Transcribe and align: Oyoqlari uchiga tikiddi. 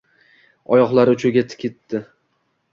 Oyoqlari 0.77 1.15
uchiga 1.19 1.45
tikiddi. 1.53 2.05